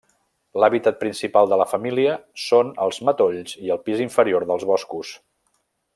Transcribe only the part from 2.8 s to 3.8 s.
els matolls i